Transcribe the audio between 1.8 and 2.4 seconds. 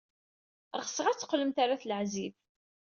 Leɛzib.